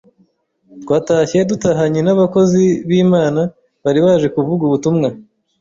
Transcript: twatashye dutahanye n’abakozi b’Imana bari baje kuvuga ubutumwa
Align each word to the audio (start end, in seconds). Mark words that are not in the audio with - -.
twatashye 0.83 1.39
dutahanye 1.49 1.99
n’abakozi 2.03 2.63
b’Imana 2.87 3.41
bari 3.83 3.99
baje 4.05 4.27
kuvuga 4.35 4.61
ubutumwa 4.65 5.07